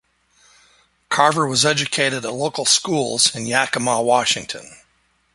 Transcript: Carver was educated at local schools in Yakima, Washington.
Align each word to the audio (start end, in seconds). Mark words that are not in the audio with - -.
Carver 1.09 1.45
was 1.45 1.63
educated 1.63 2.25
at 2.25 2.33
local 2.33 2.65
schools 2.65 3.35
in 3.35 3.45
Yakima, 3.45 4.01
Washington. 4.01 4.75